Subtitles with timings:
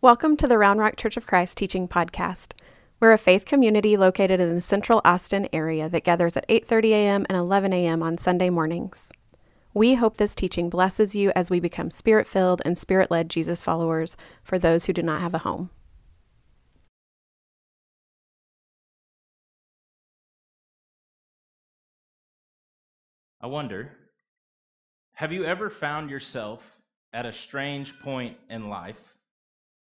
[0.00, 2.52] Welcome to the Round Rock Church of Christ Teaching Podcast.
[3.00, 7.26] We're a faith community located in the central Austin area that gathers at 8:30 a.m.
[7.28, 8.00] and 11 a.m.
[8.00, 9.10] on Sunday mornings.
[9.74, 14.56] We hope this teaching blesses you as we become spirit-filled and spirit-led Jesus followers for
[14.56, 15.70] those who do not have a home.
[23.40, 23.90] I wonder,
[25.14, 26.62] have you ever found yourself
[27.12, 29.16] at a strange point in life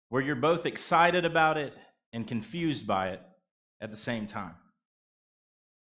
[0.09, 1.75] where you're both excited about it
[2.13, 3.23] and confused by it
[3.81, 4.55] at the same time?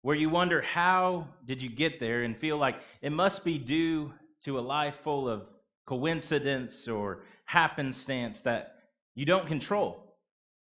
[0.03, 4.13] Where you wonder, how did you get there, and feel like it must be due
[4.45, 5.47] to a life full of
[5.87, 8.77] coincidence or happenstance that
[9.15, 10.15] you don't control,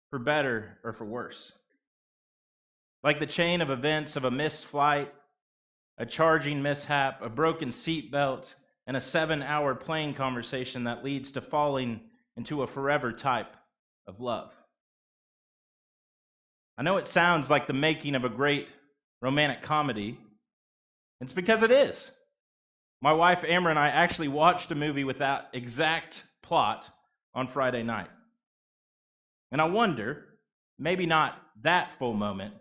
[0.09, 1.51] for better or for worse.
[3.03, 5.13] Like the chain of events of a missed flight
[5.97, 8.53] a charging mishap, a broken seatbelt,
[8.85, 11.99] and a seven hour plane conversation that leads to falling
[12.37, 13.53] into a forever type
[14.07, 14.51] of love.
[16.77, 18.67] I know it sounds like the making of a great
[19.21, 20.19] romantic comedy.
[21.19, 22.11] It's because it is.
[23.01, 26.89] My wife Amber and I actually watched a movie with that exact plot
[27.33, 28.09] on Friday night.
[29.51, 30.25] And I wonder,
[30.77, 32.53] maybe not that full moment,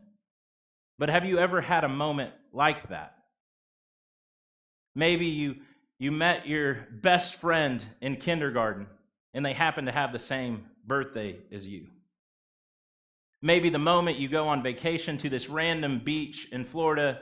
[0.98, 3.14] but have you ever had a moment like that?
[4.94, 5.56] Maybe you,
[5.98, 8.86] you met your best friend in kindergarten
[9.36, 11.86] and they happen to have the same birthday as you.
[13.42, 17.20] Maybe the moment you go on vacation to this random beach in Florida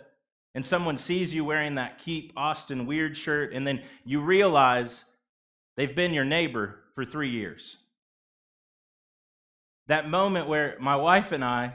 [0.54, 5.04] and someone sees you wearing that Keep Austin Weird shirt, and then you realize
[5.76, 7.78] they've been your neighbor for three years.
[9.88, 11.74] That moment where my wife and I,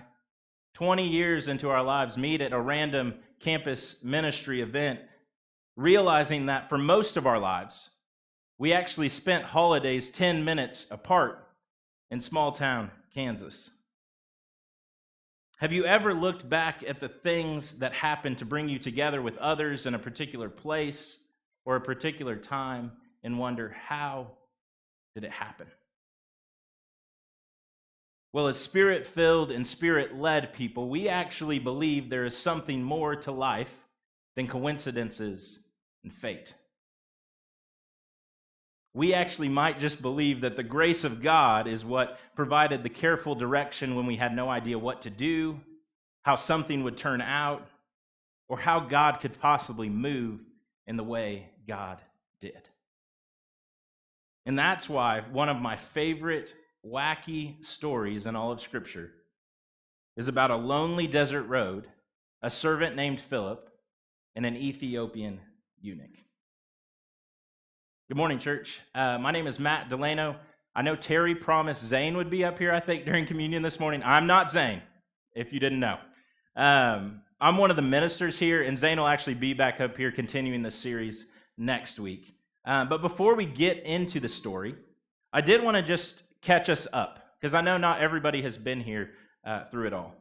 [0.75, 5.01] 20 years into our lives, meet at a random campus ministry event
[5.75, 7.89] realizing that for most of our lives,
[8.59, 11.47] we actually spent holidays 10 minutes apart
[12.11, 13.71] in small town Kansas.
[15.57, 19.37] Have you ever looked back at the things that happened to bring you together with
[19.37, 21.17] others in a particular place
[21.65, 22.91] or a particular time
[23.23, 24.31] and wonder, how
[25.15, 25.67] did it happen?
[28.31, 33.15] Well, as spirit filled and spirit led people, we actually believe there is something more
[33.17, 33.73] to life
[34.35, 35.59] than coincidences
[36.03, 36.53] and fate.
[38.93, 43.35] We actually might just believe that the grace of God is what provided the careful
[43.35, 45.59] direction when we had no idea what to do,
[46.23, 47.67] how something would turn out,
[48.47, 50.39] or how God could possibly move
[50.87, 51.99] in the way God
[52.41, 52.67] did.
[54.45, 59.11] And that's why one of my favorite wacky stories in all of Scripture
[60.17, 61.87] is about a lonely desert road,
[62.41, 63.69] a servant named Philip,
[64.35, 65.39] and an Ethiopian
[65.79, 66.17] eunuch.
[68.09, 68.81] Good morning, church.
[68.95, 70.35] Uh, my name is Matt Delano.
[70.75, 74.01] I know Terry promised Zane would be up here, I think, during communion this morning.
[74.03, 74.81] I'm not Zane,
[75.35, 75.99] if you didn't know.
[76.55, 80.11] Um, I'm one of the ministers here, and Zane will actually be back up here
[80.11, 82.33] continuing this series next week.
[82.65, 84.75] Um, but before we get into the story,
[85.31, 88.81] I did want to just catch us up, because I know not everybody has been
[88.81, 89.11] here
[89.45, 90.15] uh, through it all.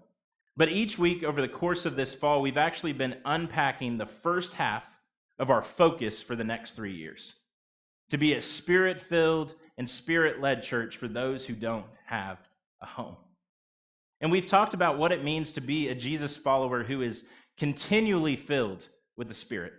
[0.59, 4.53] But each week over the course of this fall, we've actually been unpacking the first
[4.53, 4.85] half
[5.39, 7.33] of our focus for the next three years
[8.11, 12.39] to be a spirit filled and spirit led church for those who don't have
[12.81, 13.17] a home.
[14.21, 17.25] And we've talked about what it means to be a Jesus follower who is
[17.57, 18.87] continually filled
[19.17, 19.73] with the Spirit.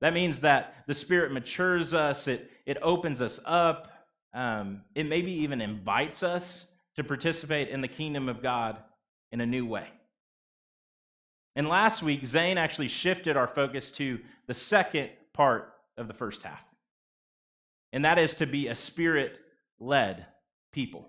[0.00, 3.90] That means that the Spirit matures us, it, it opens us up,
[4.34, 8.76] um, it maybe even invites us to participate in the kingdom of God
[9.32, 9.86] in a new way.
[11.54, 16.42] And last week, Zane actually shifted our focus to the second part of the first
[16.42, 16.60] half,
[17.92, 19.38] and that is to be a spirit
[19.78, 20.26] led
[20.72, 21.08] people.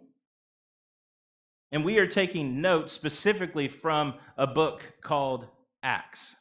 [1.72, 5.48] And we are taking notes specifically from a book called
[5.84, 6.36] Acts.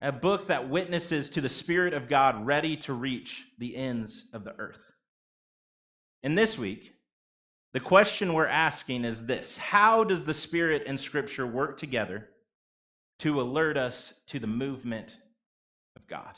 [0.00, 4.44] A book that witnesses to the Spirit of God ready to reach the ends of
[4.44, 4.80] the earth.
[6.22, 6.94] And this week,
[7.72, 12.28] the question we're asking is this How does the Spirit and Scripture work together
[13.18, 15.16] to alert us to the movement
[15.96, 16.34] of God?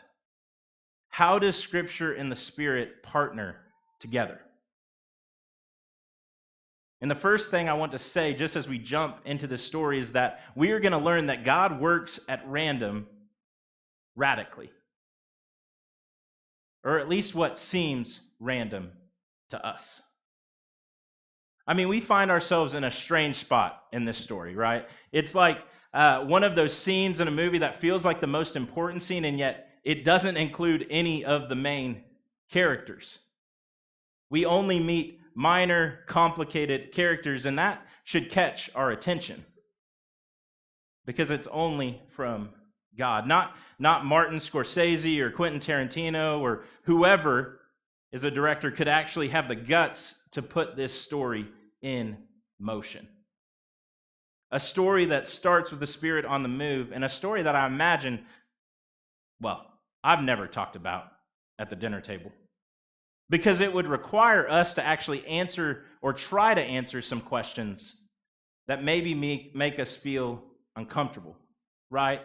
[1.10, 3.56] How does Scripture and the Spirit partner
[3.98, 4.40] together?
[7.00, 9.98] And the first thing I want to say, just as we jump into this story,
[9.98, 13.06] is that we are going to learn that God works at random
[14.16, 14.70] radically.
[16.84, 18.92] Or at least what seems random
[19.50, 20.02] to us.
[21.66, 24.88] I mean, we find ourselves in a strange spot in this story, right?
[25.12, 25.58] It's like
[25.94, 29.24] uh, one of those scenes in a movie that feels like the most important scene,
[29.24, 32.02] and yet it doesn't include any of the main
[32.50, 33.18] characters.
[34.30, 39.44] We only meet minor, complicated characters, and that should catch our attention
[41.06, 42.50] because it's only from
[42.96, 43.26] God.
[43.26, 47.60] Not, not Martin Scorsese or Quentin Tarantino or whoever
[48.12, 51.48] is a director could actually have the guts to put this story
[51.82, 52.16] in
[52.58, 53.08] motion.
[54.52, 57.66] A story that starts with the Spirit on the move, and a story that I
[57.66, 58.26] imagine,
[59.40, 59.69] well,
[60.02, 61.04] I've never talked about
[61.58, 62.32] at the dinner table.
[63.28, 67.94] Because it would require us to actually answer or try to answer some questions
[68.66, 69.14] that maybe
[69.54, 70.42] make, us feel
[70.76, 71.36] uncomfortable,
[71.90, 72.22] right?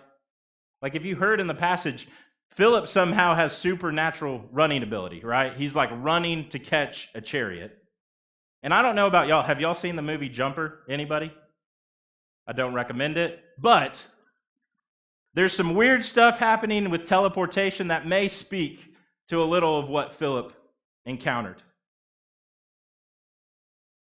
[0.81, 2.07] Like if you heard in the passage,
[2.51, 5.55] Philip somehow has supernatural running ability, right?
[5.55, 7.77] He's like running to catch a chariot.
[8.63, 9.43] And I don't know about y'all.
[9.43, 10.79] Have y'all seen the movie Jumper?
[10.89, 11.31] Anybody?
[12.47, 13.43] I don't recommend it.
[13.59, 14.05] But
[15.35, 18.93] there's some weird stuff happening with teleportation that may speak
[19.27, 20.53] to a little of what Philip
[21.05, 21.61] encountered.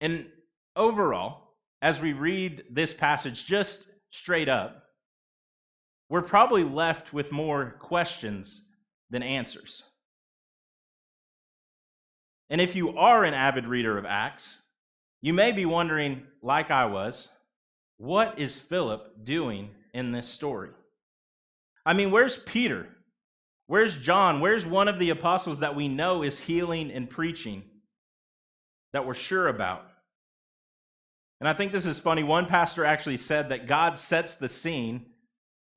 [0.02, 0.28] And
[0.76, 4.84] overall, as we read this passage just straight up,
[6.10, 8.62] we're probably left with more questions
[9.10, 9.84] than answers.
[12.50, 14.60] And if you are an avid reader of Acts,
[15.22, 17.30] you may be wondering, like I was,
[17.98, 20.72] what is Philip doing in this story?
[21.86, 22.88] I mean, where's Peter?
[23.68, 24.42] Where's John?
[24.42, 27.64] Where's one of the apostles that we know is healing and preaching
[28.94, 29.86] that we're sure about?
[31.40, 32.24] And I think this is funny.
[32.24, 35.06] One pastor actually said that God sets the scene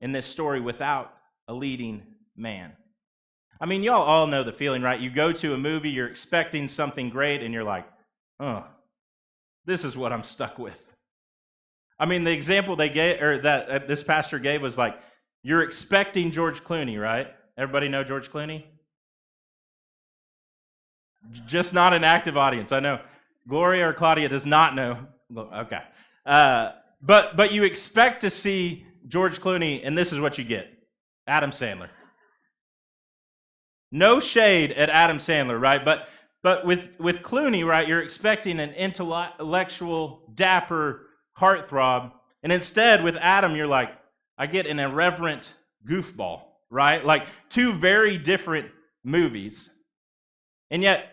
[0.01, 1.13] in this story without
[1.47, 2.03] a leading
[2.35, 2.71] man.
[3.61, 4.99] I mean, y'all all know the feeling, right?
[4.99, 7.85] You go to a movie, you're expecting something great, and you're like,
[8.39, 8.65] oh,
[9.65, 10.81] this is what I'm stuck with.
[11.99, 14.97] I mean, the example they gave, or that uh, this pastor gave was like,
[15.43, 17.27] you're expecting George Clooney, right?
[17.57, 18.63] Everybody know George Clooney?
[21.45, 22.71] Just not an active audience.
[22.71, 22.99] I know.
[23.47, 24.97] Gloria or Claudia does not know.
[25.35, 25.81] Okay.
[26.25, 26.71] Uh,
[27.01, 30.71] but but you expect to see George Clooney, and this is what you get
[31.27, 31.89] Adam Sandler.
[33.91, 35.83] No shade at Adam Sandler, right?
[35.83, 36.09] But
[36.43, 41.07] but with with Clooney, right, you're expecting an intellectual, dapper
[41.37, 42.13] heartthrob,
[42.43, 43.91] and instead with Adam, you're like,
[44.39, 45.53] I get an irreverent
[45.87, 47.05] goofball, right?
[47.05, 48.71] Like two very different
[49.03, 49.69] movies.
[50.71, 51.11] And yet,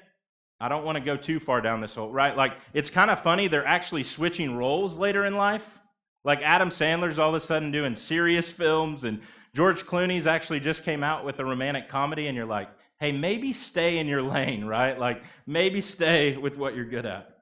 [0.61, 2.37] I don't want to go too far down this hole, right?
[2.37, 3.49] Like, it's kind of funny.
[3.49, 5.81] They're actually switching roles later in life.
[6.25, 9.21] Like, Adam Sandler's all of a sudden doing serious films, and
[9.55, 12.69] George Clooney's actually just came out with a romantic comedy, and you're like,
[13.01, 14.99] hey, maybe stay in your lane, right?
[14.99, 17.37] Like, maybe stay with what you're good at.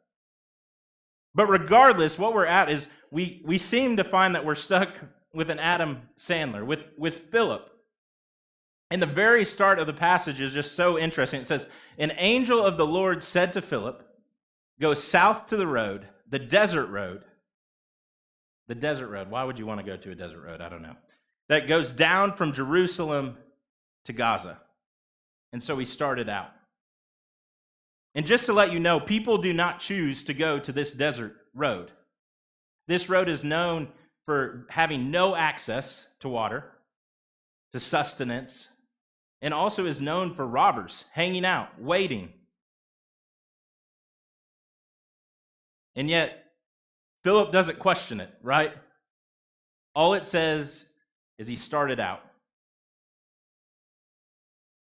[1.37, 4.93] But regardless, what we're at is we, we seem to find that we're stuck
[5.35, 7.71] with an Adam Sandler, with, with Philip.
[8.91, 11.41] And the very start of the passage is just so interesting.
[11.41, 11.67] It says,
[11.99, 14.07] An angel of the Lord said to Philip,
[14.81, 17.25] Go south to the road, the desert road.
[18.69, 19.31] The desert road.
[19.31, 20.61] Why would you want to go to a desert road?
[20.61, 20.97] I don't know.
[21.49, 23.37] That goes down from Jerusalem
[24.07, 24.59] to Gaza.
[25.53, 26.51] And so he started out.
[28.15, 31.35] And just to let you know, people do not choose to go to this desert
[31.55, 31.91] road.
[32.87, 33.89] This road is known
[34.27, 36.73] for having no access to water,
[37.73, 38.69] to sustenance,
[39.43, 42.33] and also is known for robbers hanging out, waiting.
[45.97, 46.45] And yet,
[47.23, 48.73] Philip doesn't question it, right?
[49.95, 50.87] All it says
[51.39, 52.23] is he started out.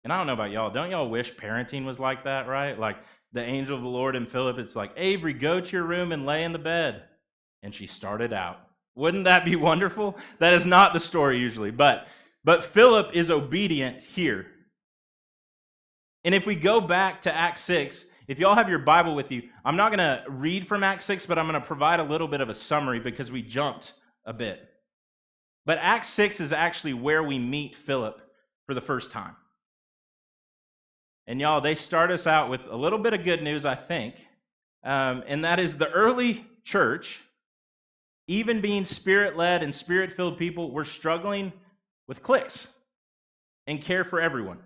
[0.05, 0.71] And I don't know about y'all.
[0.71, 2.79] Don't y'all wish parenting was like that, right?
[2.79, 2.97] Like
[3.33, 6.25] the angel of the Lord and Philip, it's like, Avery, go to your room and
[6.25, 7.03] lay in the bed.
[7.63, 8.61] And she started out.
[8.97, 10.19] Wouldn't that be wonderful?
[10.39, 12.09] That is not the story usually, but
[12.45, 14.47] but Philip is obedient here.
[16.25, 19.43] And if we go back to Acts 6, if y'all have your Bible with you,
[19.65, 22.29] I'm not going to read from Acts 6, but I'm going to provide a little
[22.29, 24.69] bit of a summary because we jumped a bit.
[25.65, 28.21] But Acts 6 is actually where we meet Philip
[28.65, 29.35] for the first time.
[31.27, 34.15] And y'all, they start us out with a little bit of good news, I think.
[34.85, 37.21] Um, and that is the early church
[38.29, 41.53] even being spirit led and spirit filled people, we're struggling
[42.09, 42.67] with cliques
[43.67, 44.59] and care for everyone.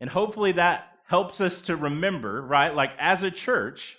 [0.00, 2.74] And hopefully that helps us to remember, right?
[2.74, 3.96] Like as a church,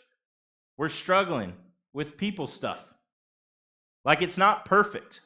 [0.78, 1.54] we're struggling
[1.94, 2.84] with people stuff.
[4.06, 5.22] Like it's not perfect.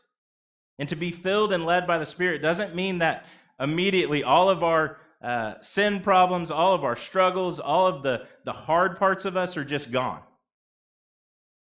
[0.80, 3.26] And to be filled and led by the Spirit doesn't mean that
[3.60, 8.54] immediately all of our uh, sin problems, all of our struggles, all of the, the
[8.54, 10.22] hard parts of us are just gone.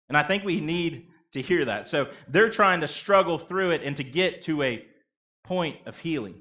[0.10, 1.88] And I think we need to hear that.
[1.88, 4.86] So they're trying to struggle through it and to get to a
[5.44, 6.36] point of healing.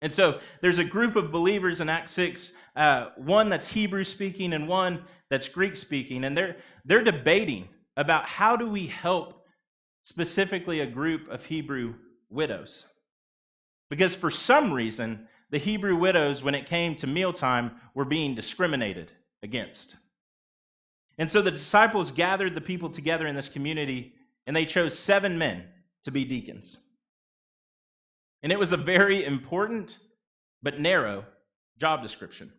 [0.00, 4.52] And so there's a group of believers in Acts 6, uh, one that's Hebrew speaking
[4.52, 9.44] and one that's Greek speaking, and they're, they're debating about how do we help
[10.04, 11.94] specifically a group of Hebrew
[12.30, 12.86] widows.
[13.90, 19.10] Because for some reason, the Hebrew widows, when it came to mealtime, were being discriminated
[19.42, 19.96] against.
[21.18, 24.14] And so the disciples gathered the people together in this community,
[24.46, 25.64] and they chose seven men
[26.04, 26.78] to be deacons.
[28.42, 29.98] And it was a very important
[30.62, 31.24] but narrow
[31.78, 32.52] job description.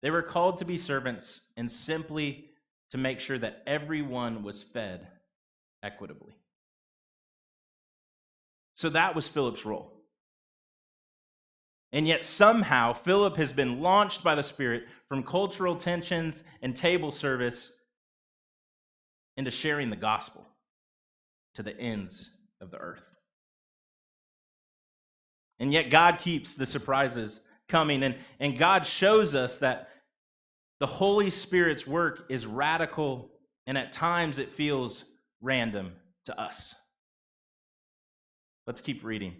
[0.00, 2.46] They were called to be servants and simply
[2.90, 5.06] to make sure that everyone was fed
[5.82, 6.34] equitably.
[8.74, 9.92] So that was Philip's role.
[11.92, 17.12] And yet, somehow, Philip has been launched by the Spirit from cultural tensions and table
[17.12, 17.72] service
[19.36, 20.46] into sharing the gospel
[21.54, 22.30] to the ends
[22.62, 23.04] of the earth.
[25.58, 28.02] And yet, God keeps the surprises coming.
[28.02, 29.90] And, and God shows us that
[30.80, 33.30] the Holy Spirit's work is radical,
[33.66, 35.04] and at times it feels
[35.42, 35.92] random
[36.24, 36.74] to us.
[38.66, 39.34] Let's keep reading.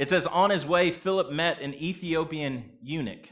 [0.00, 3.28] It says, On his way, Philip met an Ethiopian eunuch,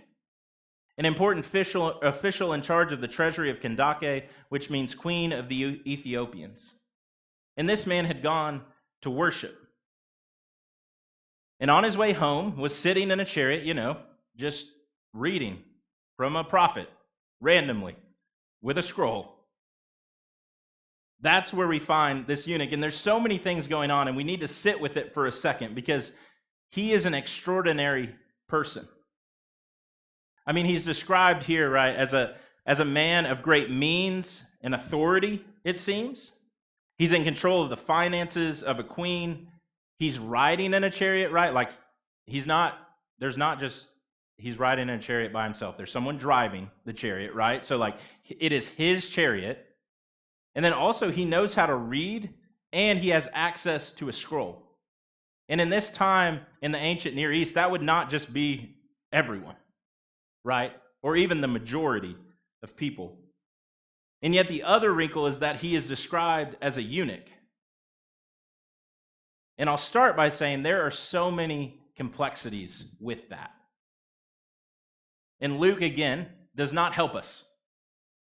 [0.98, 5.48] an important official, official in charge of the treasury of Kandake, which means queen of
[5.48, 6.74] the Ethiopians.
[7.56, 8.64] And this man had gone
[9.00, 9.56] to worship.
[11.58, 13.96] And on his way home, was sitting in a chariot, you know,
[14.36, 14.66] just
[15.14, 15.62] reading
[16.18, 16.90] from a prophet
[17.40, 17.96] randomly
[18.60, 19.36] with a scroll.
[21.22, 22.72] That's where we find this eunuch.
[22.72, 25.26] And there's so many things going on, and we need to sit with it for
[25.26, 26.12] a second because
[26.70, 28.14] he is an extraordinary
[28.48, 28.86] person.
[30.46, 32.34] I mean, he's described here, right, as a,
[32.66, 36.32] as a man of great means and authority, it seems.
[36.96, 39.48] He's in control of the finances of a queen.
[39.98, 41.52] He's riding in a chariot, right?
[41.52, 41.70] Like,
[42.26, 42.78] he's not,
[43.18, 43.86] there's not just,
[44.36, 45.76] he's riding in a chariot by himself.
[45.76, 47.64] There's someone driving the chariot, right?
[47.64, 47.98] So, like,
[48.28, 49.64] it is his chariot.
[50.54, 52.30] And then also, he knows how to read
[52.72, 54.67] and he has access to a scroll.
[55.48, 58.76] And in this time in the ancient Near East, that would not just be
[59.12, 59.56] everyone,
[60.44, 60.72] right?
[61.02, 62.16] Or even the majority
[62.62, 63.16] of people.
[64.20, 67.28] And yet, the other wrinkle is that he is described as a eunuch.
[69.56, 73.50] And I'll start by saying there are so many complexities with that.
[75.40, 76.26] And Luke, again,
[76.56, 77.44] does not help us.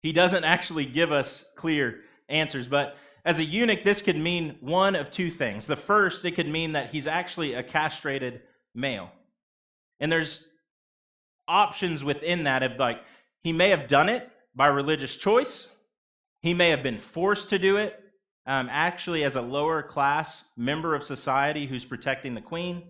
[0.02, 2.96] He doesn't actually give us clear answers, but
[3.28, 5.66] as a eunuch, this could mean one of two things.
[5.66, 8.40] The first, it could mean that he's actually a castrated
[8.74, 9.10] male.
[10.00, 10.46] And there's
[11.46, 13.02] options within that of like,
[13.42, 15.68] he may have done it by religious choice,
[16.40, 18.02] he may have been forced to do it,
[18.46, 22.82] um, actually, as a lower class member of society who's protecting the queen.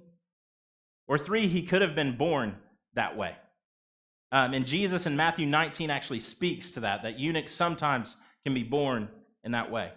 [1.09, 2.55] Or three, he could have been born
[2.95, 3.35] that way.
[4.31, 8.15] Um, and Jesus in Matthew 19 actually speaks to that, that eunuchs sometimes
[8.45, 9.09] can be born
[9.43, 9.91] in that way.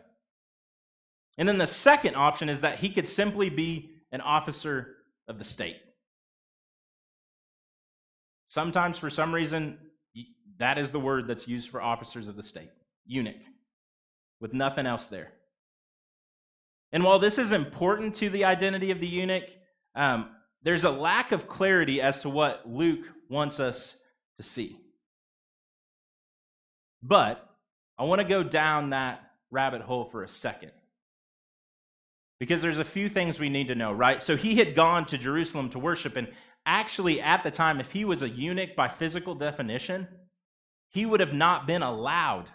[1.42, 5.44] And then the second option is that he could simply be an officer of the
[5.44, 5.78] state.
[8.48, 9.80] Sometimes, for some reason,
[10.60, 12.70] that is the word that's used for officers of the state
[13.08, 13.42] eunuch,
[14.40, 15.32] with nothing else there.
[16.92, 19.50] And while this is important to the identity of the eunuch,
[19.96, 20.30] um,
[20.62, 23.96] there's a lack of clarity as to what Luke wants us
[24.38, 24.78] to see.
[27.02, 27.44] But
[27.98, 30.72] I want to go down that rabbit hole for a second
[32.42, 34.20] because there's a few things we need to know, right?
[34.20, 36.28] So he had gone to Jerusalem to worship, and
[36.66, 40.08] actually, at the time, if he was a eunuch by physical definition,
[40.90, 42.50] he would have not been allowed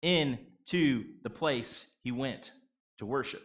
[0.00, 2.52] into the place he went
[2.96, 3.42] to worship.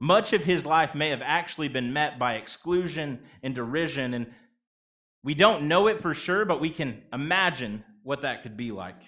[0.00, 4.26] Much of his life may have actually been met by exclusion and derision, and
[5.24, 9.02] we don't know it for sure, but we can imagine what that could be like.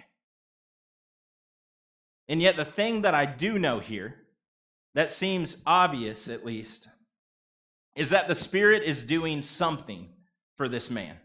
[2.28, 4.16] And yet, the thing that I do know here,
[4.94, 6.88] that seems obvious at least,
[7.94, 10.08] is that the Spirit is doing something
[10.56, 11.16] for this man.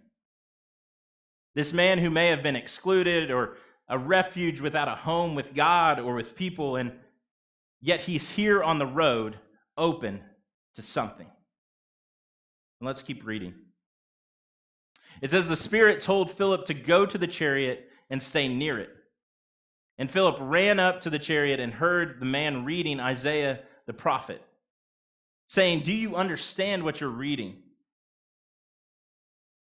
[1.56, 3.58] This man who may have been excluded or
[3.90, 6.94] a refuge without a home with God or with people, and
[7.82, 9.38] yet he's here on the road,
[9.78, 10.22] open
[10.76, 11.28] to something.
[12.80, 13.54] And let's keep reading.
[15.22, 18.90] It says, The Spirit told Philip to go to the chariot and stay near it.
[20.02, 24.44] And Philip ran up to the chariot and heard the man reading Isaiah the prophet,
[25.46, 27.58] saying, Do you understand what you're reading?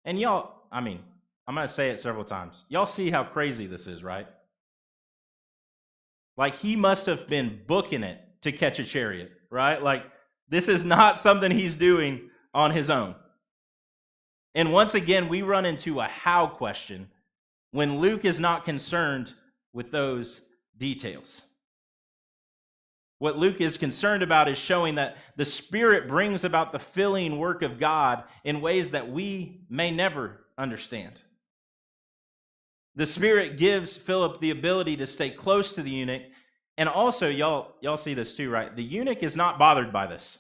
[0.07, 1.01] And y'all, I mean,
[1.47, 2.65] I'm going to say it several times.
[2.71, 4.27] Y'all see how crazy this is, right?
[6.39, 9.83] Like he must have been booking it to catch a chariot, right?
[9.83, 10.05] Like
[10.49, 13.15] This is not something he's doing on his own.
[14.55, 17.11] And once again, we run into a how question
[17.73, 19.35] when Luke is not concerned
[19.75, 20.41] with those
[20.79, 21.43] details.
[23.19, 27.63] What Luke is concerned about is showing that the Spirit brings about the filling work
[27.63, 31.21] of God in ways that we may never understand.
[32.97, 36.23] The Spirit gives Philip the ability to stay close to the eunuch.
[36.77, 38.75] And also, y'all, y'all see this too, right?
[38.75, 40.39] The eunuch is not bothered by this.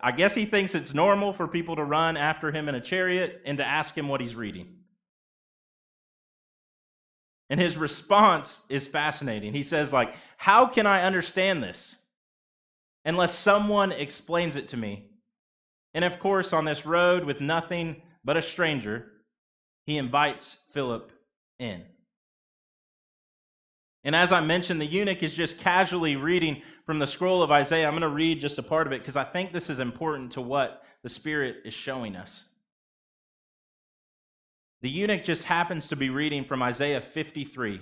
[0.00, 3.42] I guess he thinks it's normal for people to run after him in a chariot
[3.44, 4.76] and to ask him what he's reading.
[7.48, 9.52] And his response is fascinating.
[9.52, 11.96] He says like, "How can I understand this
[13.04, 15.10] unless someone explains it to me?"
[15.94, 19.12] And of course, on this road with nothing but a stranger,
[19.84, 21.12] he invites Philip
[21.58, 21.84] in.
[24.02, 27.86] And as I mentioned, the eunuch is just casually reading from the scroll of Isaiah.
[27.86, 30.32] I'm going to read just a part of it because I think this is important
[30.32, 32.44] to what the Spirit is showing us.
[34.82, 37.80] The eunuch just happens to be reading from Isaiah 53.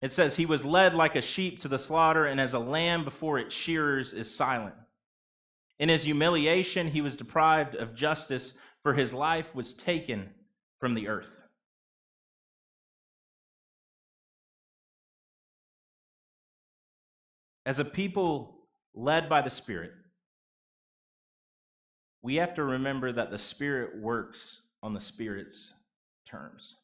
[0.00, 3.04] It says, He was led like a sheep to the slaughter, and as a lamb
[3.04, 4.74] before its shearers is silent.
[5.78, 10.30] In his humiliation, he was deprived of justice, for his life was taken
[10.78, 11.42] from the earth.
[17.66, 18.56] As a people
[18.94, 19.92] led by the Spirit,
[22.22, 25.72] we have to remember that the Spirit works on the Spirit's
[26.28, 26.76] terms.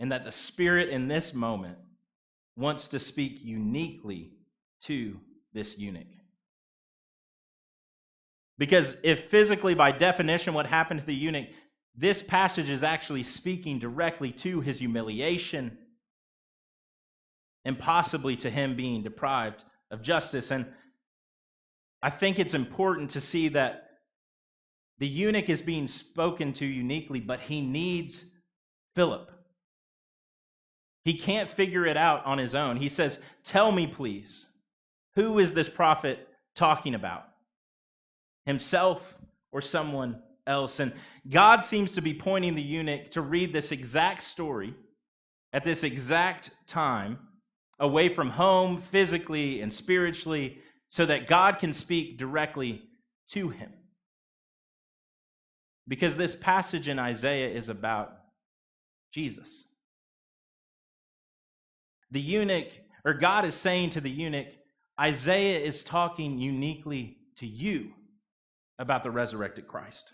[0.00, 1.78] And that the Spirit in this moment
[2.56, 4.32] wants to speak uniquely
[4.82, 5.18] to
[5.52, 6.06] this eunuch.
[8.58, 11.48] Because if physically, by definition, what happened to the eunuch,
[11.96, 15.78] this passage is actually speaking directly to his humiliation
[17.64, 20.50] and possibly to him being deprived of justice.
[20.50, 20.66] And
[22.02, 23.90] I think it's important to see that
[25.02, 28.26] the eunuch is being spoken to uniquely, but he needs
[28.94, 29.32] Philip.
[31.04, 32.76] He can't figure it out on his own.
[32.76, 34.46] He says, Tell me, please,
[35.16, 37.24] who is this prophet talking about?
[38.46, 39.16] Himself
[39.50, 40.78] or someone else?
[40.78, 40.92] And
[41.28, 44.72] God seems to be pointing the eunuch to read this exact story
[45.52, 47.18] at this exact time
[47.80, 50.58] away from home physically and spiritually
[50.90, 52.82] so that God can speak directly
[53.30, 53.72] to him.
[55.88, 58.12] Because this passage in Isaiah is about
[59.12, 59.64] Jesus.
[62.10, 62.68] The eunuch,
[63.04, 64.48] or God is saying to the eunuch,
[65.00, 67.92] Isaiah is talking uniquely to you
[68.78, 70.12] about the resurrected Christ.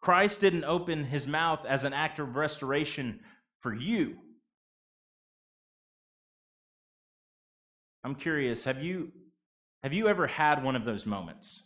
[0.00, 3.20] Christ didn't open his mouth as an act of restoration
[3.60, 4.16] for you.
[8.04, 9.10] I'm curious, have you
[9.82, 11.62] have you ever had one of those moments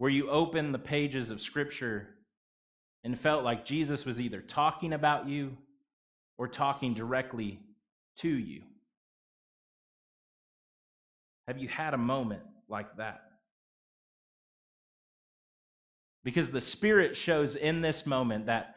[0.00, 2.08] where you opened the pages of scripture
[3.04, 5.58] and felt like Jesus was either talking about you
[6.38, 7.60] or talking directly
[8.16, 8.62] to you?
[11.48, 13.24] Have you had a moment like that?
[16.24, 18.76] Because the Spirit shows in this moment that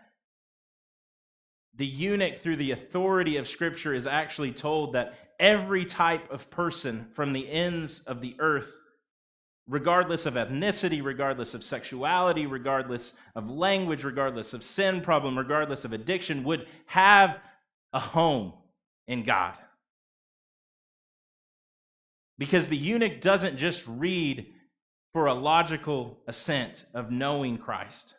[1.73, 7.07] the eunuch, through the authority of Scripture, is actually told that every type of person
[7.13, 8.77] from the ends of the earth,
[9.67, 15.93] regardless of ethnicity, regardless of sexuality, regardless of language, regardless of sin problem, regardless of
[15.93, 17.39] addiction, would have
[17.93, 18.53] a home
[19.07, 19.57] in God.
[22.37, 24.47] Because the eunuch doesn't just read
[25.13, 28.15] for a logical assent of knowing Christ,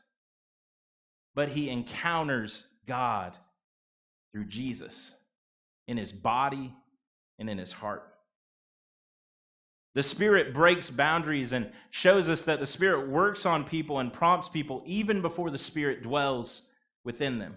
[1.34, 3.36] but he encounters God
[4.32, 5.12] through Jesus
[5.88, 6.72] in his body
[7.38, 8.13] and in his heart.
[9.94, 14.48] The Spirit breaks boundaries and shows us that the Spirit works on people and prompts
[14.48, 16.62] people even before the Spirit dwells
[17.04, 17.56] within them.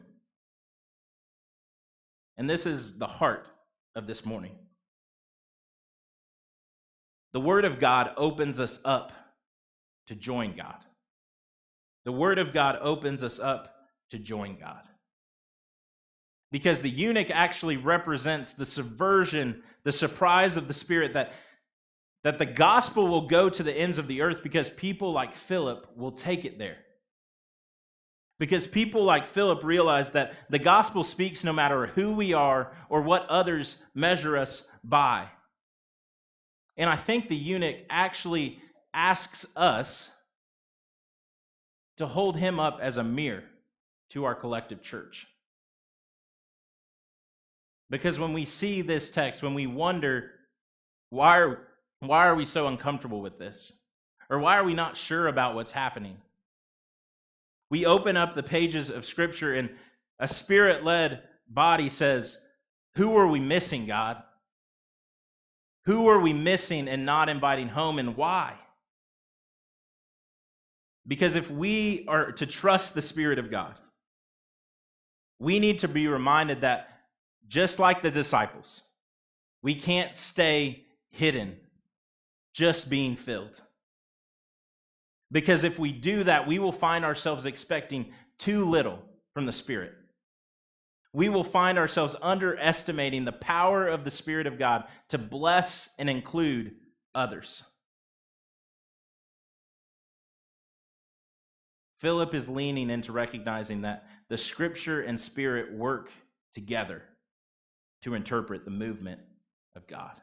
[2.37, 3.47] And this is the heart
[3.95, 4.51] of this morning.
[7.33, 9.11] The Word of God opens us up
[10.07, 10.77] to join God.
[12.05, 13.73] The Word of God opens us up
[14.11, 14.83] to join God
[16.51, 21.33] because the eunuch actually represents the subversion, the surprise of the Spirit that,
[22.23, 25.87] that the gospel will go to the ends of the earth because people like Philip
[25.95, 26.77] will take it there.
[28.39, 33.01] Because people like Philip realize that the gospel speaks no matter who we are or
[33.01, 35.27] what others measure us by.
[36.75, 38.61] And I think the eunuch actually
[38.93, 40.11] asks us
[41.97, 43.43] to hold him up as a mirror
[44.11, 45.27] to our collective church.
[47.89, 50.31] Because when we see this text, when we wonder,
[51.09, 51.66] why are,
[51.99, 53.71] why are we so uncomfortable with this?
[54.29, 56.17] Or why are we not sure about what's happening?
[57.69, 59.69] We open up the pages of Scripture, and
[60.19, 62.37] a spirit led body says,
[62.95, 64.21] Who are we missing, God?
[65.85, 68.53] Who are we missing and not inviting home, and why?
[71.07, 73.75] Because if we are to trust the Spirit of God,
[75.39, 76.89] we need to be reminded that
[77.47, 78.81] just like the disciples,
[79.61, 81.55] we can't stay hidden,
[82.57, 83.61] just being filled.
[85.31, 88.97] Because if we do that, we will find ourselves expecting too little
[89.35, 89.93] from the Spirit.
[91.13, 96.09] We will find ourselves underestimating the power of the Spirit of God to bless and
[96.09, 96.73] include
[97.13, 97.61] others.
[101.99, 106.11] Philip is leaning into recognizing that the Scripture and Spirit work
[106.55, 107.03] together
[108.01, 109.21] to interpret the movement
[109.75, 110.19] of God.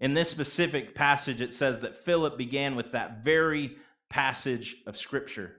[0.00, 3.76] In this specific passage, it says that Philip began with that very
[4.08, 5.52] passage of Scripture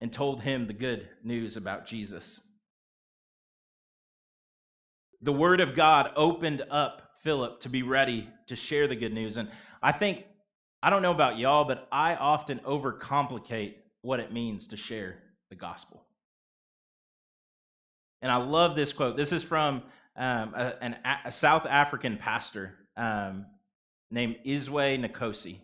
[0.00, 2.42] and told him the good news about Jesus.
[5.22, 9.38] The Word of God opened up Philip to be ready to share the good news.
[9.38, 9.48] And
[9.82, 10.26] I think,
[10.82, 15.16] I don't know about y'all, but I often overcomplicate what it means to share
[15.48, 16.04] the gospel.
[18.20, 19.16] And I love this quote.
[19.16, 19.82] This is from
[20.16, 23.46] um, a, an, a South African pastor um,
[24.14, 25.56] named Izwe Nkosi.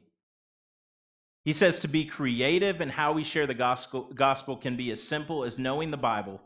[1.45, 5.03] He says to be creative in how we share the gospel, gospel can be as
[5.03, 6.41] simple as knowing the Bible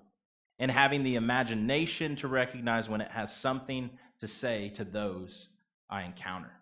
[0.59, 3.91] and having the imagination to recognize when it has something
[4.21, 5.49] to say to those
[5.89, 6.53] I encounter.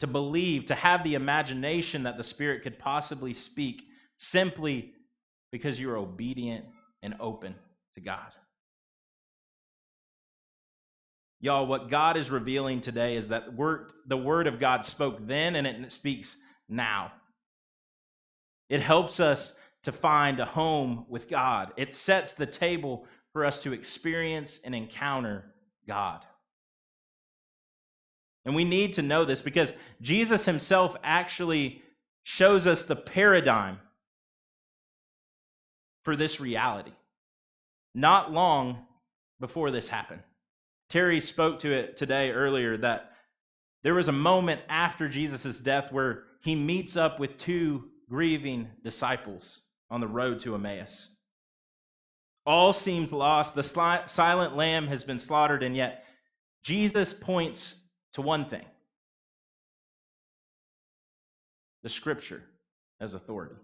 [0.00, 3.84] To believe, to have the imagination that the Spirit could possibly speak
[4.16, 4.92] simply
[5.52, 6.64] because you're obedient
[7.02, 7.54] and open
[7.94, 8.34] to God.
[11.42, 15.56] Y'all, what God is revealing today is that word, the word of God spoke then
[15.56, 16.36] and it speaks
[16.68, 17.12] now.
[18.70, 21.72] It helps us to find a home with God.
[21.76, 25.52] It sets the table for us to experience and encounter
[25.86, 26.24] God.
[28.44, 31.82] And we need to know this because Jesus himself actually
[32.22, 33.80] shows us the paradigm
[36.04, 36.92] for this reality.
[37.96, 38.86] Not long
[39.40, 40.22] before this happened.
[40.92, 43.12] Terry spoke to it today earlier that
[43.82, 49.60] there was a moment after Jesus' death where he meets up with two grieving disciples
[49.90, 51.08] on the road to Emmaus.
[52.44, 53.54] All seems lost.
[53.54, 56.04] The silent lamb has been slaughtered, and yet
[56.62, 57.76] Jesus points
[58.12, 58.66] to one thing
[61.82, 62.42] the scripture
[63.00, 63.56] as authority.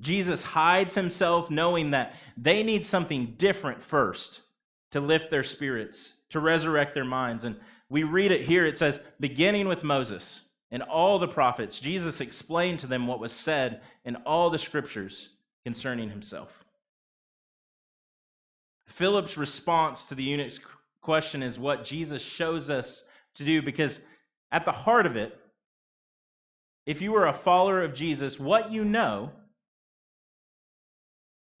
[0.00, 4.40] Jesus hides himself knowing that they need something different first
[4.90, 7.44] to lift their spirits, to resurrect their minds.
[7.44, 7.56] And
[7.88, 8.66] we read it here.
[8.66, 13.32] It says, beginning with Moses and all the prophets, Jesus explained to them what was
[13.32, 15.30] said in all the scriptures
[15.64, 16.64] concerning himself.
[18.86, 20.60] Philip's response to the eunuch's
[21.00, 23.02] question is what Jesus shows us
[23.36, 24.00] to do because
[24.52, 25.38] at the heart of it,
[26.86, 29.30] if you are a follower of Jesus, what you know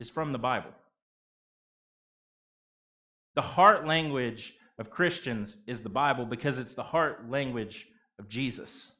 [0.04, 0.70] is from the Bible.
[3.36, 7.88] The heart language of Christians is the Bible because it's the heart language
[8.18, 8.92] of Jesus.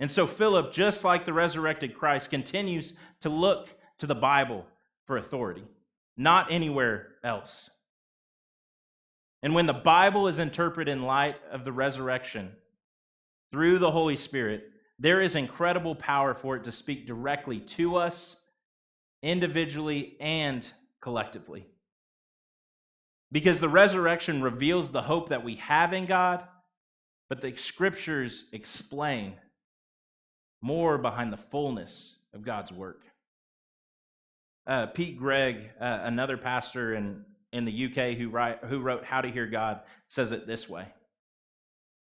[0.00, 4.64] And so Philip, just like the resurrected Christ, continues to look to the Bible
[5.04, 5.64] for authority,
[6.16, 7.68] not anywhere else.
[9.42, 12.50] And when the Bible is interpreted in light of the resurrection
[13.52, 18.40] through the Holy Spirit, there is incredible power for it to speak directly to us
[19.26, 20.66] individually and
[21.00, 21.66] collectively.
[23.32, 26.44] Because the resurrection reveals the hope that we have in God,
[27.28, 29.34] but the scriptures explain
[30.62, 33.02] more behind the fullness of God's work.
[34.64, 39.20] Uh, Pete Greig, uh, another pastor in, in the UK who, write, who wrote How
[39.20, 40.86] to Hear God, says it this way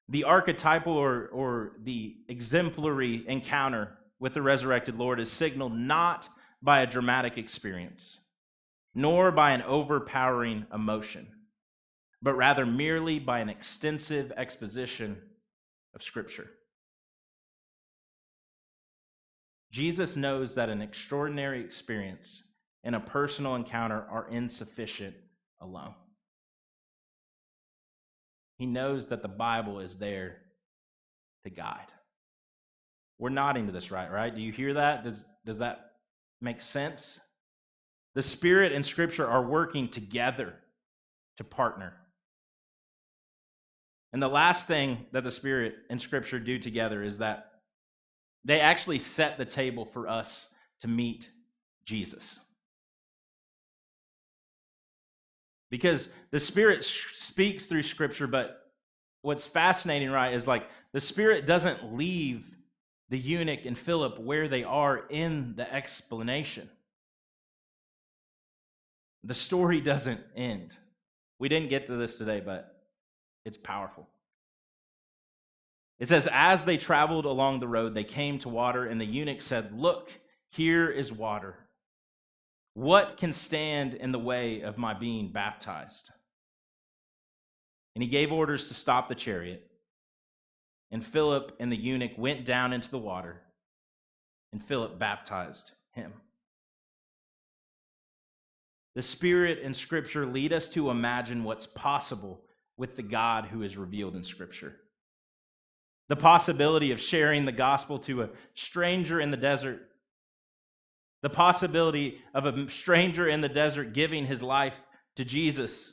[0.10, 6.28] The archetypal or, or the exemplary encounter with the resurrected Lord is signaled not
[6.66, 8.18] by a dramatic experience,
[8.96, 11.28] nor by an overpowering emotion,
[12.24, 15.16] but rather merely by an extensive exposition
[15.94, 16.48] of Scripture.
[19.72, 22.42] Jesus knows that an extraordinary experience
[22.84, 25.16] and a personal encounter are insufficient
[25.62, 25.94] alone.
[28.58, 30.38] He knows that the Bible is there
[31.44, 31.92] to guide.
[33.20, 34.12] We're nodding to this, right?
[34.12, 34.34] Right?
[34.34, 35.04] Do you hear that?
[35.04, 35.85] Does, does that
[36.46, 37.20] Makes sense?
[38.14, 40.54] The Spirit and Scripture are working together
[41.38, 41.94] to partner.
[44.14, 47.48] And the last thing that the Spirit and Scripture do together is that
[48.44, 50.50] they actually set the table for us
[50.82, 51.28] to meet
[51.84, 52.40] Jesus.
[55.72, 58.72] Because the Spirit speaks through Scripture, but
[59.24, 62.55] what's fascinating, right, is like the Spirit doesn't leave
[63.10, 66.70] the eunuch and Philip where they are in the explanation.
[69.24, 70.78] The story doesn't end.
[71.40, 72.76] We didn't get to this today, but
[73.46, 74.08] it's powerful.
[76.00, 79.42] It says, As they traveled along the road, they came to water, and the eunuch
[79.42, 80.12] said, Look,
[80.52, 81.56] here is water.
[82.74, 86.12] What can stand in the way of my being baptized?
[87.96, 89.66] And he gave orders to stop the chariot.
[90.96, 93.42] And Philip and the eunuch went down into the water,
[94.54, 96.14] and Philip baptized him.
[98.96, 102.40] The Spirit and Scripture lead us to imagine what's possible
[102.78, 104.78] with the God who is revealed in Scripture.
[106.08, 109.82] The possibility of sharing the gospel to a stranger in the desert.
[111.24, 114.82] The possibility of a stranger in the desert giving his life
[115.18, 115.92] to Jesus.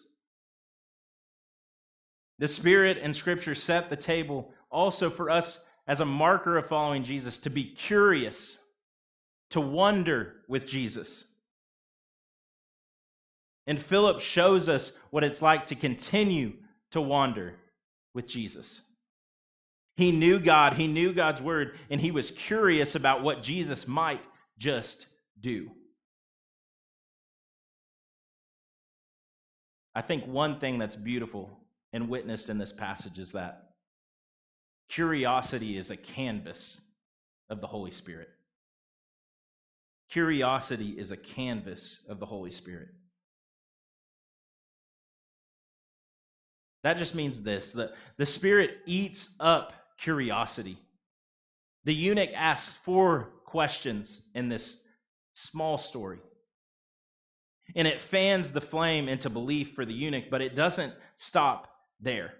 [2.38, 7.04] The Spirit and Scripture set the table also for us as a marker of following
[7.04, 8.58] Jesus to be curious,
[9.50, 11.24] to wonder with Jesus.
[13.66, 16.54] And Philip shows us what it's like to continue
[16.92, 17.54] to wander
[18.14, 18.80] with Jesus.
[19.96, 24.22] He knew God, he knew God's word, and he was curious about what Jesus might
[24.58, 25.06] just
[25.40, 25.70] do.
[29.94, 31.50] I think one thing that's beautiful
[31.92, 33.71] and witnessed in this passage is that
[34.92, 36.80] curiosity is a canvas
[37.48, 38.28] of the Holy Spirit.
[40.10, 42.88] Curiosity is a canvas of the Holy Spirit.
[46.82, 50.78] That just means this that the Spirit eats up curiosity.
[51.84, 54.82] The eunuch asks four questions in this
[55.32, 56.18] small story.
[57.74, 62.34] And it fans the flame into belief for the eunuch, but it doesn't stop there.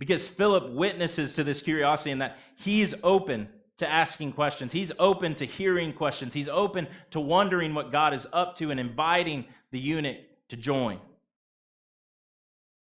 [0.00, 4.72] Because Philip witnesses to this curiosity and that he's open to asking questions.
[4.72, 6.34] He's open to hearing questions.
[6.34, 10.16] He's open to wondering what God is up to and inviting the eunuch
[10.48, 10.98] to join.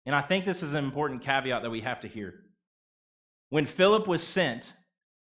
[0.06, 2.34] And I think this is an important caveat that we have to hear.
[3.48, 4.74] When Philip was sent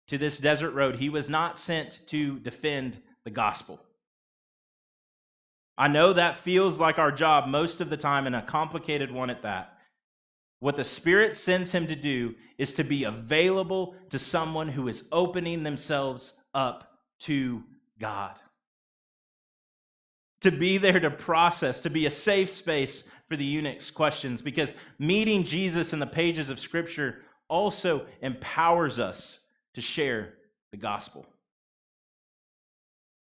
[0.08, 3.80] to this desert road, he was not sent to defend the gospel.
[5.78, 9.30] I know that feels like our job most of the time, and a complicated one
[9.30, 9.77] at that.
[10.60, 15.06] What the Spirit sends him to do is to be available to someone who is
[15.12, 17.64] opening themselves up to
[18.00, 18.36] God.
[20.42, 24.74] To be there to process, to be a safe space for the eunuch's questions because
[24.98, 29.40] meeting Jesus in the pages of Scripture also empowers us
[29.74, 30.34] to share
[30.72, 31.26] the gospel.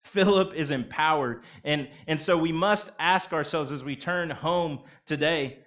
[0.03, 1.43] Philip is empowered.
[1.63, 5.59] And, and so we must ask ourselves as we turn home today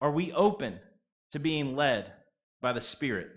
[0.00, 0.78] are we open
[1.32, 2.12] to being led
[2.60, 3.28] by the Spirit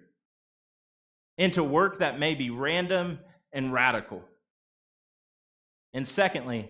[1.38, 3.20] into work that may be random
[3.52, 4.24] and radical?
[5.94, 6.70] And secondly,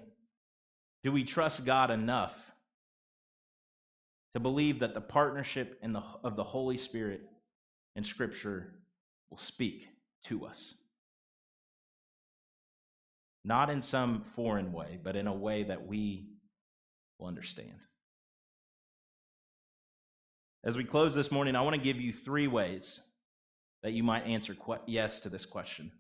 [1.03, 2.51] do we trust God enough
[4.33, 7.21] to believe that the partnership in the, of the Holy Spirit
[7.95, 8.73] in Scripture
[9.29, 9.87] will speak
[10.25, 10.73] to us.
[13.43, 16.27] Not in some foreign way, but in a way that we
[17.19, 17.79] will understand.
[20.63, 22.99] As we close this morning, I want to give you three ways
[23.83, 25.91] that you might answer yes to this question.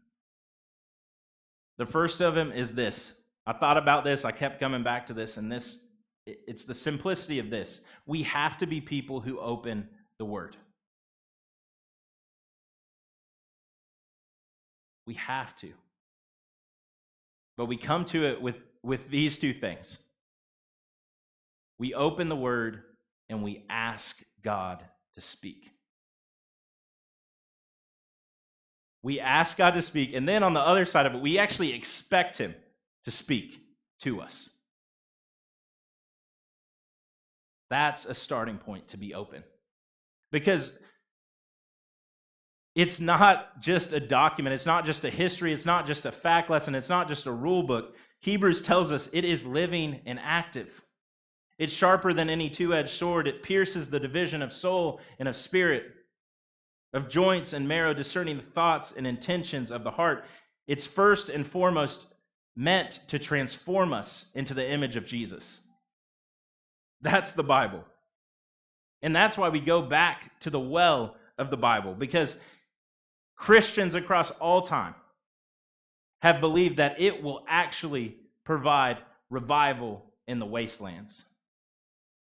[1.77, 3.13] The first of them is this.
[3.47, 5.79] I thought about this, I kept coming back to this, and this
[6.27, 7.81] it's the simplicity of this.
[8.05, 10.55] We have to be people who open the word.
[15.07, 15.73] We have to.
[17.57, 19.97] But we come to it with, with these two things
[21.79, 22.83] we open the word
[23.27, 24.83] and we ask God
[25.15, 25.71] to speak.
[29.03, 31.73] We ask God to speak, and then on the other side of it, we actually
[31.73, 32.53] expect Him
[33.05, 33.59] to speak
[34.01, 34.49] to us.
[37.71, 39.43] That's a starting point to be open.
[40.31, 40.77] Because
[42.75, 46.49] it's not just a document, it's not just a history, it's not just a fact
[46.49, 47.95] lesson, it's not just a rule book.
[48.21, 50.81] Hebrews tells us it is living and active.
[51.61, 55.35] It's sharper than any two edged sword, it pierces the division of soul and of
[55.35, 55.91] spirit,
[56.91, 60.25] of joints and marrow, discerning the thoughts and intentions of the heart.
[60.65, 62.07] It's first and foremost
[62.55, 65.59] meant to transform us into the image of Jesus.
[67.01, 67.83] That's the Bible.
[69.03, 72.39] And that's why we go back to the well of the Bible, because
[73.35, 74.95] Christians across all time
[76.23, 78.97] have believed that it will actually provide
[79.29, 81.25] revival in the wastelands.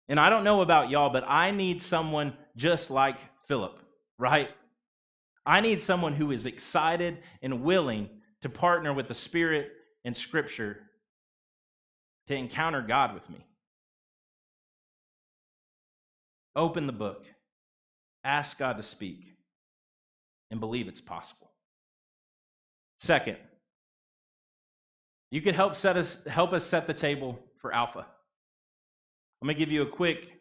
[0.08, 3.16] And I don't know about y'all, but I need someone just like
[3.48, 3.78] Philip,
[4.18, 4.50] right?
[5.44, 8.08] I need someone who is excited and willing
[8.42, 9.72] to partner with the Spirit
[10.04, 10.78] and Scripture
[12.28, 13.44] to encounter God with me.
[16.54, 17.26] Open the book,
[18.24, 19.34] ask God to speak,
[20.50, 21.50] and believe it's possible.
[22.98, 23.36] Second,
[25.30, 28.06] you could help set us help us set the table for Alpha.
[29.42, 30.32] Going to give you a quick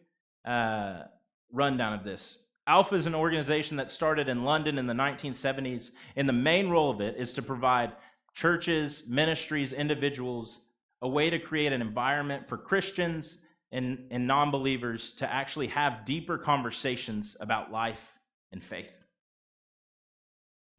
[0.46, 1.04] uh,
[1.52, 2.40] rundown of this.
[2.68, 6.90] Alpha is an organization that started in London in the 1970s, and the main role
[6.90, 7.92] of it is to provide
[8.34, 10.60] churches, ministries, individuals
[11.02, 13.38] a way to create an environment for Christians
[13.72, 18.14] and, and non believers to actually have deeper conversations about life
[18.52, 18.94] and faith.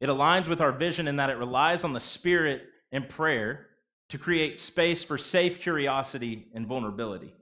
[0.01, 3.67] It aligns with our vision in that it relies on the Spirit and prayer
[4.09, 7.33] to create space for safe curiosity and vulnerability.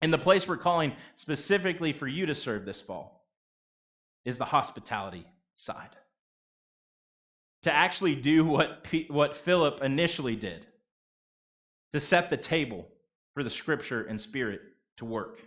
[0.00, 3.26] And the place we're calling specifically for you to serve this fall
[4.24, 5.96] is the hospitality side.
[7.64, 10.66] To actually do what, P- what Philip initially did,
[11.92, 12.86] to set the table
[13.34, 14.60] for the scripture and spirit
[14.98, 15.40] to work.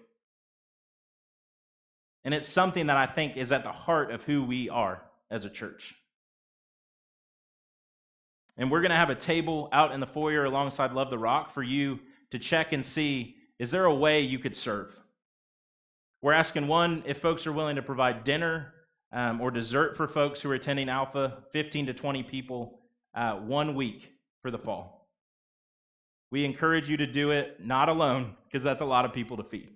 [2.24, 5.46] And it's something that I think is at the heart of who we are as
[5.46, 5.96] a church.
[8.58, 11.52] And we're going to have a table out in the foyer alongside Love the Rock
[11.52, 12.00] for you
[12.32, 14.91] to check and see is there a way you could serve?
[16.24, 18.74] We're asking one if folks are willing to provide dinner
[19.13, 22.80] um, or dessert for folks who are attending Alpha, 15 to 20 people,
[23.13, 25.12] uh, one week for the fall.
[26.32, 29.43] We encourage you to do it not alone, because that's a lot of people to
[29.43, 29.69] feed.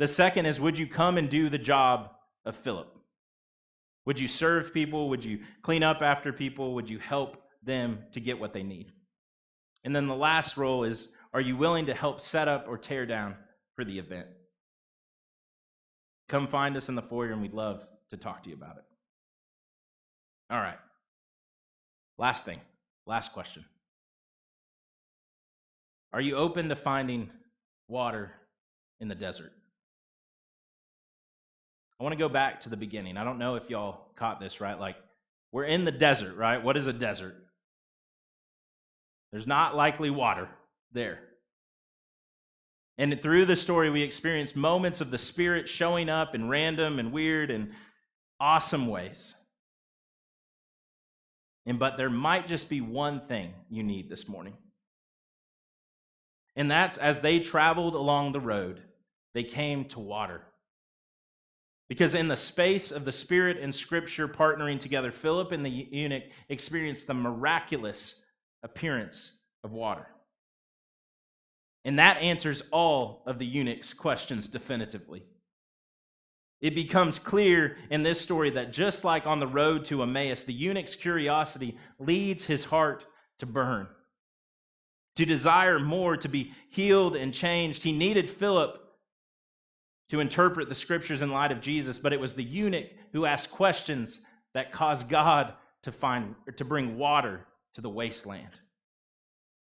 [0.00, 2.10] The second is would you come and do the job
[2.44, 2.92] of Philip?
[4.06, 5.08] Would you serve people?
[5.10, 6.74] Would you clean up after people?
[6.74, 8.90] Would you help them to get what they need?
[9.84, 13.04] And then the last role is are you willing to help set up or tear
[13.04, 13.34] down
[13.74, 14.26] for the event?
[16.30, 18.84] Come find us in the foyer and we'd love to talk to you about it.
[20.48, 20.78] All right.
[22.16, 22.58] Last thing,
[23.06, 23.66] last question.
[26.14, 27.28] Are you open to finding
[27.86, 28.32] water
[29.00, 29.52] in the desert?
[32.00, 33.18] I want to go back to the beginning.
[33.18, 34.80] I don't know if y'all caught this, right?
[34.80, 34.96] Like,
[35.52, 36.64] we're in the desert, right?
[36.64, 37.36] What is a desert?
[39.32, 40.48] There's not likely water
[40.92, 41.20] there.
[42.98, 47.12] And through the story, we experience moments of the Spirit showing up in random and
[47.12, 47.72] weird and
[48.40, 49.34] awesome ways.
[51.66, 54.54] And but there might just be one thing you need this morning.
[56.54, 58.80] And that's as they traveled along the road,
[59.34, 60.42] they came to water.
[61.88, 66.24] Because in the space of the Spirit and Scripture partnering together, Philip and the eunuch
[66.48, 68.16] experienced the miraculous
[68.62, 70.06] appearance of water.
[71.86, 75.22] And that answers all of the eunuch's questions definitively.
[76.60, 80.52] It becomes clear in this story that just like on the road to Emmaus, the
[80.52, 83.06] eunuch's curiosity leads his heart
[83.38, 83.86] to burn,
[85.14, 87.84] to desire more, to be healed and changed.
[87.84, 88.80] He needed Philip
[90.08, 93.52] to interpret the scriptures in light of Jesus, but it was the eunuch who asked
[93.52, 94.22] questions
[94.54, 98.58] that caused God to find to bring water to the wasteland.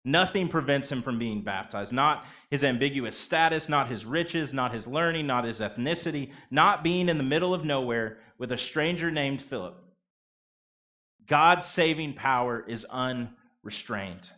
[0.07, 1.93] Nothing prevents him from being baptized.
[1.93, 7.09] Not his ambiguous status, not his riches, not his learning, not his ethnicity, not being
[7.09, 9.77] in the middle of nowhere with a stranger named Philip.
[11.27, 14.31] God's saving power is unrestrained.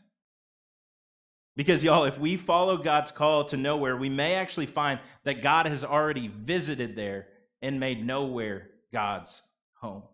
[1.55, 5.67] Because, y'all, if we follow God's call to nowhere, we may actually find that God
[5.67, 7.27] has already visited there
[7.61, 9.43] and made nowhere God's
[9.75, 10.05] home.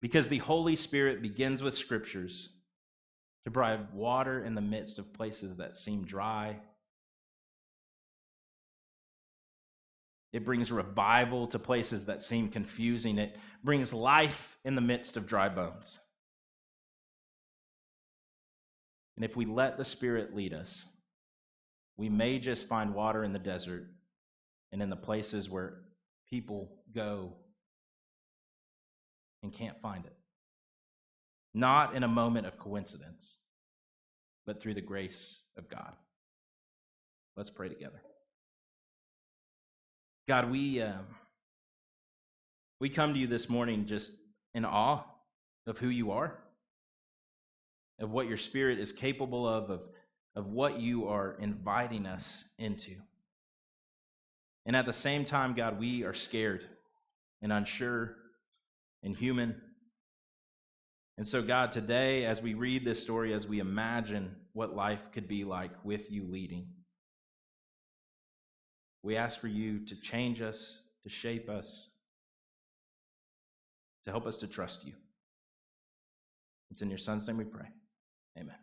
[0.00, 2.48] Because the Holy Spirit begins with scriptures
[3.44, 6.56] to provide water in the midst of places that seem dry.
[10.32, 13.18] It brings revival to places that seem confusing.
[13.18, 15.98] It brings life in the midst of dry bones.
[19.16, 20.86] And if we let the Spirit lead us,
[21.98, 23.88] we may just find water in the desert
[24.72, 25.82] and in the places where
[26.30, 27.34] people go
[29.42, 30.16] and can't find it
[31.54, 33.36] not in a moment of coincidence,
[34.46, 35.92] but through the grace of God.
[37.36, 38.00] Let's pray together.
[40.28, 41.06] God, we, um,
[42.80, 44.12] we come to you this morning just
[44.54, 45.02] in awe
[45.66, 46.38] of who you are.
[48.02, 49.82] of what your spirit is capable of, of,
[50.34, 52.92] of what you are inviting us into.
[54.66, 56.64] And at the same time, God, we are scared
[57.42, 58.16] and unsure
[59.02, 59.60] and human.
[61.18, 65.28] And so, God, today, as we read this story, as we imagine what life could
[65.28, 66.68] be like with you leading,
[69.02, 71.90] we ask for you to change us, to shape us,
[74.04, 74.94] to help us to trust you.
[76.70, 77.68] It's in your son's name we pray.
[78.38, 78.61] Amen.